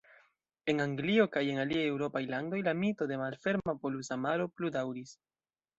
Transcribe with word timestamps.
En 0.71 0.79
Anglio 0.85 1.25
kaj 1.35 1.43
en 1.55 1.61
aliaj 1.65 1.83
eŭropaj 1.91 2.23
landoj, 2.33 2.63
la 2.69 2.75
mito 2.81 3.11
de 3.13 3.23
"Malferma 3.25 3.79
Polusa 3.87 4.23
Maro" 4.27 4.53
pludaŭris. 4.57 5.19